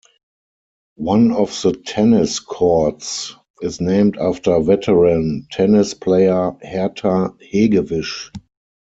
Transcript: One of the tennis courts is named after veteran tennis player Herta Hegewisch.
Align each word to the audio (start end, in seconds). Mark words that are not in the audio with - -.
One 0.95 1.31
of 1.31 1.51
the 1.61 1.73
tennis 1.73 2.39
courts 2.39 3.35
is 3.61 3.79
named 3.79 4.17
after 4.17 4.59
veteran 4.59 5.45
tennis 5.51 5.93
player 5.93 6.53
Herta 6.65 7.37
Hegewisch. 7.39 8.31